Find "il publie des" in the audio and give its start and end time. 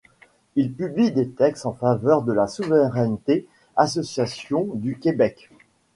0.55-1.29